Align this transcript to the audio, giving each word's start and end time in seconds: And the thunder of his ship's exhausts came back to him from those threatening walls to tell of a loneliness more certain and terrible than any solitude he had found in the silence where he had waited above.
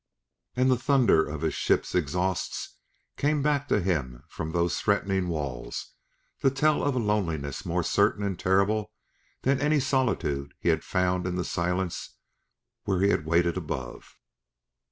And 0.55 0.71
the 0.71 0.79
thunder 0.79 1.23
of 1.29 1.41
his 1.41 1.53
ship's 1.53 1.93
exhausts 1.93 2.79
came 3.17 3.43
back 3.43 3.67
to 3.67 3.79
him 3.79 4.23
from 4.29 4.49
those 4.51 4.79
threatening 4.79 5.27
walls 5.27 5.93
to 6.39 6.49
tell 6.49 6.81
of 6.83 6.95
a 6.95 6.97
loneliness 6.97 7.67
more 7.67 7.83
certain 7.83 8.25
and 8.25 8.39
terrible 8.39 8.89
than 9.43 9.61
any 9.61 9.79
solitude 9.79 10.55
he 10.59 10.69
had 10.69 10.83
found 10.83 11.27
in 11.27 11.35
the 11.35 11.45
silence 11.45 12.15
where 12.85 13.01
he 13.01 13.09
had 13.11 13.27
waited 13.27 13.57
above. 13.57 14.15